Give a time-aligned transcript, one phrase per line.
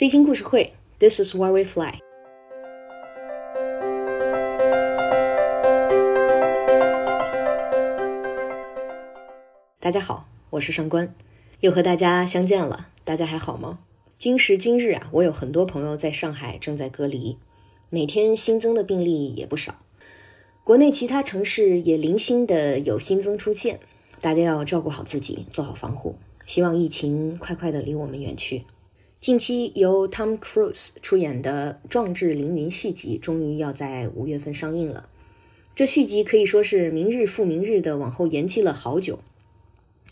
[0.00, 1.92] 飞行故事会，This is why we fly。
[9.78, 11.14] 大家好，我是上官，
[11.60, 12.88] 又和大家相见了。
[13.04, 13.80] 大家还好吗？
[14.16, 17.36] 今时今日啊，我有很多朋友在上海正在隔离，
[17.90, 19.74] 每天新增的病例也不少。
[20.64, 23.78] 国内其他城市也零星的有新增出现，
[24.22, 26.16] 大家要照顾好自己，做好防护。
[26.46, 28.64] 希望疫情快快的离我们远去。
[29.20, 35.10] 近期由 Tom Cruise 出演的《壮志凌云》续集终于要在五月份上映了。
[35.74, 39.18] 这续集可以说是明日复明日的往后延期了好久，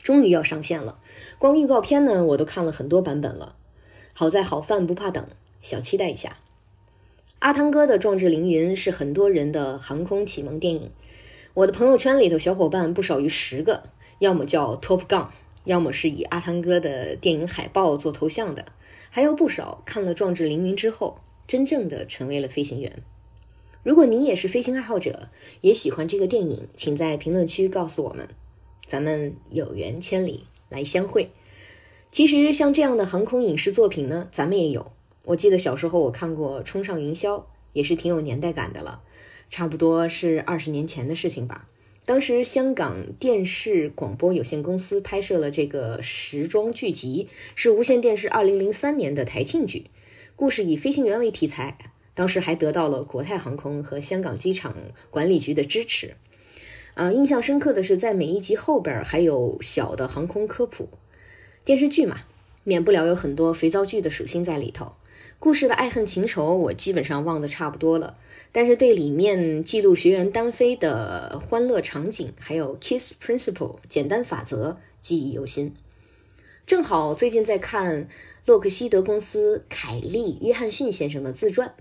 [0.02, 0.98] 终于要上线了。
[1.38, 3.56] 光预告片呢，我都看了很多版本了。
[4.12, 5.26] 好在好饭不怕等，
[5.62, 6.36] 小期待一下。
[7.38, 10.90] 阿汤哥的《壮志凌云》是很多人的航空启蒙电影。
[11.54, 13.84] 我的朋友圈里头小伙伴不少于十个，
[14.18, 15.28] 要么叫 Top Gun，
[15.68, 18.64] 要么是以阿汤哥的电影海报做头像的。
[19.10, 23.02] 还有不少看了《壮志凌云》之后，真正的成为了飞行员。
[23.82, 25.28] 如果你也是飞行爱好者，
[25.60, 28.30] 也喜欢这个电影，请在评论区告诉我们，
[28.86, 31.30] 咱们有缘千里来相会。
[32.10, 34.90] 其实像这样的航空影视作品呢，咱们也有。
[35.26, 37.40] 我记得小时候我看过《冲上云霄》，
[37.74, 39.02] 也是挺有年代感的了，
[39.50, 41.68] 差不多是二十年前的事情吧。
[42.08, 49.90] 当时香港电视广播有限公司拍摄了这个时装剧集，是无线电视二零零三年的台庆剧，
[50.34, 51.76] 故事以飞行员为题材，
[52.14, 54.74] 当时还得到了国泰航空和香港机场
[55.10, 56.14] 管理局的支持。
[56.94, 60.88] 啊，印象深刻的是在每一集后边还有小的航空科普。
[61.62, 62.20] 电视剧嘛，
[62.64, 64.94] 免不了有很多肥皂剧的属性在里头。
[65.40, 68.18] 故事的爱恨情仇，我基本上忘得差不多了。
[68.50, 75.74] 但是对里面记录学员单飞的欢乐场景，还有 Kiss Principle 简单法则记忆犹新。
[76.66, 78.08] 正好最近在看
[78.46, 81.68] 洛克希德公司凯利约翰逊先生的自传《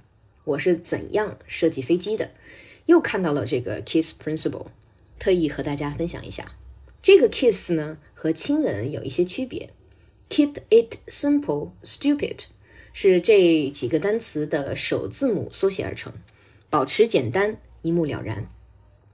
[0.45, 2.25] 我是怎样设计飞机的》，
[2.86, 4.67] 又看到了这个 Kiss Principle，
[5.17, 6.52] 特意和大家分享一下。
[7.02, 9.71] 这个 Kiss 呢和亲吻有一些区别
[10.30, 12.45] ，Keep it simple, stupid。
[12.99, 16.11] 是这几个单词的首字母缩写而成，
[16.67, 18.49] 保持简单，一目了然。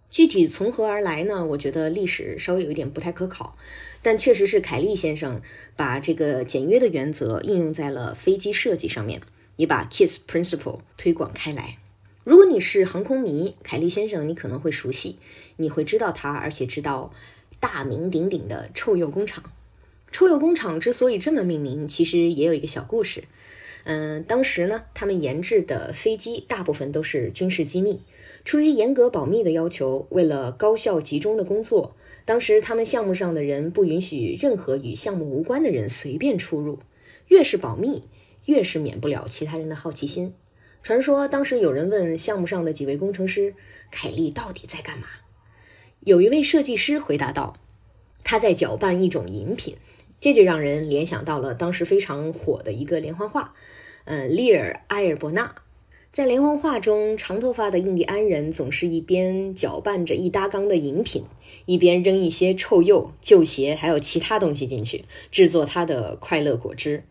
[0.09, 1.45] 具体从何而来呢？
[1.47, 3.57] 我觉得历史稍微有一点不太可考，
[4.01, 5.41] 但确实是凯利先生
[5.75, 9.19] 把这个简约的原则应用在了飞机设计上面，
[9.57, 11.77] 也把 KISS Principle 推广开来。
[12.23, 15.17] 如果你是航空迷，凯利先生你可能会熟悉，
[15.57, 17.11] 你会知道他，而且知道
[17.59, 19.43] 大名鼎鼎的臭鼬工厂。
[20.09, 23.25] 臭鼬工厂之所以这么命名，其实也有一个小故事。
[23.85, 28.01] 嗯，当时呢，他们研制的飞机大部分都是军事机密，
[28.45, 36.79] 出于严格保密的要求，为了高效集中的工作，当时他们项目上的人不允许任何与项目无关的人随便出入。
[37.27, 38.03] 越是保密，
[38.45, 40.33] 越是免不了其他人的好奇心。
[40.81, 43.55] 传说当时有人问项目上的几位工程师
[43.91, 45.07] ：“凯利到底在干嘛？”
[46.01, 47.57] 有一位设计师回答道
[48.23, 49.75] ：“他在搅拌一种饮品。”
[50.23, 53.53] 这就让人联想到了当时非常火的一个连环画，
[54.06, 55.53] 呃，利尔埃尔伯纳。
[56.13, 61.25] 在连环画中，长头发的印第安人总是一边搅拌着一大缸的饮品，
[61.66, 67.03] 一边扔一些臭鼬、旧鞋还有其他东西进去，制作他的快乐果汁。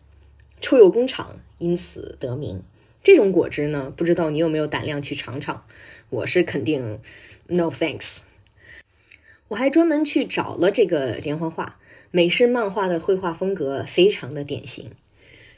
[0.59, 2.63] 臭鼬工厂因此得名。
[3.03, 5.63] 这种果汁呢，不知道你有没有胆量去尝尝？
[6.09, 6.99] 我是肯定
[7.45, 8.21] no thanks。
[9.49, 11.77] 我还专门去找了这个连环画。
[12.15, 14.91] 美式漫画的绘画风格非常的典型。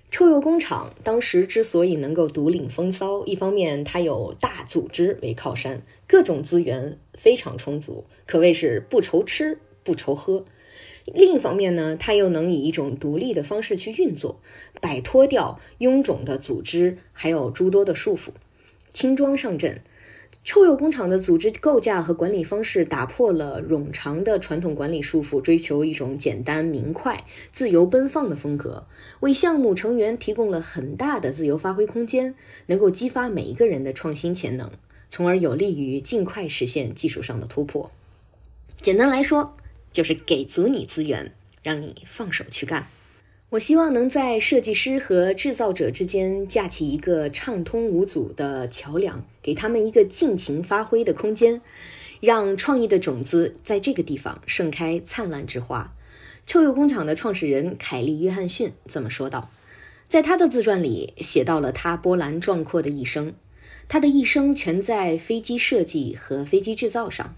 [0.09, 10.45] 臭鼬工厂当时之所以能够独领风骚，一方面它有大组织为靠山，各种资源非常充足，可谓是不愁吃不愁喝；
[11.13, 14.39] 另一方面呢，它又能以一种独立的方式去运作，
[14.79, 18.29] 摆脱掉臃肿的组织还有诸多的束缚，
[18.93, 19.81] 轻装上阵。
[20.43, 28.85] 臭鼬工厂的组织构架和管理方式打破了冗长的传统管理束缚，追求一种简单明快、自由奔放的风格，
[29.21, 32.35] 为项目成员提供了很大的自由发挥空间，
[32.67, 34.69] 能够激发每一个人的创新潜能，
[35.09, 37.89] 从而有利于尽快实现技术上的突破。
[38.81, 39.57] 简单来说，
[39.91, 41.33] 就是给足你资源，
[41.63, 42.87] 让你放手去干。
[43.55, 51.61] 我希望能在设计师和制造者之间架起一个畅通无阻的桥梁，给他们一个尽情发挥的空间，
[52.19, 55.93] 让创意的种子在这个地方盛开灿烂之花。
[56.45, 59.49] 臭鼬工厂的创始人凯利·约翰逊这么说道，
[60.09, 63.33] 在他的自传里写到了他波澜壮阔的一生，
[63.87, 67.33] 他的一生全在飞机设计和飞机制造上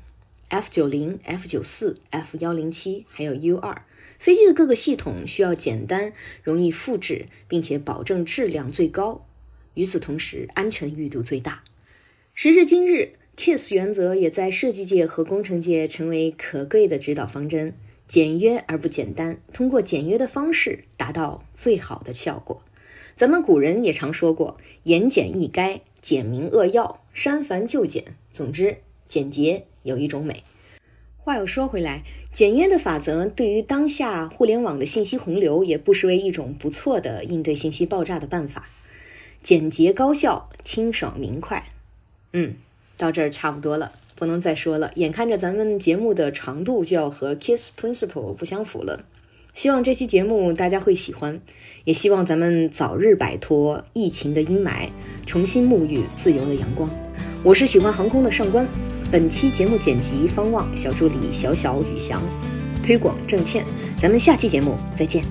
[0.48, 3.84] ，F 九零、F 九四、F 幺零七，还有 U 二。
[4.20, 9.26] 飞机的各个系统需要简单、容易复制，并且保证质量最高。
[9.76, 11.64] 与此同时，安全裕度最大。
[12.34, 17.74] 时至今日，KISS 原则也在设计界和工程界成为可贵的指导方针：
[18.08, 22.64] 简约而不简单，通过简约的方式达到最好的效果。
[23.16, 28.78] 咱们古人也常说过：“言简意赅，简明扼要，删繁就简。”总之，
[29.08, 30.44] 简洁有一种美。
[31.28, 38.70] 话又说回来，简约的法则对于当下互联网的信息洪流，也不失为一种不错的应对信息爆炸的办法。
[39.44, 41.66] 简洁高效，清爽明快。
[42.32, 42.54] 嗯，
[42.96, 44.90] 到这儿差不多了，不能再说了。
[44.96, 49.04] 眼看着咱们节目的长度就要和 Kiss Principle 不相符了，
[49.54, 51.42] 希望这期节目大家会喜欢，
[51.84, 54.88] 也希望咱们早日摆脱疫情的阴霾，
[55.26, 56.90] 重新沐浴自由的阳光。
[57.44, 58.66] 我是喜欢航空的上官，
[59.10, 62.22] 本期节目剪辑方望，小助理小小宇翔，
[62.84, 63.66] 推广郑倩。
[63.98, 65.24] 咱们下期节目再见。